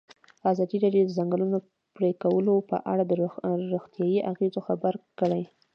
[0.51, 1.57] ازادي راډیو د د ځنګلونو
[1.95, 3.11] پرېکول په اړه د
[3.73, 5.43] روغتیایي اغېزو خبره کړې.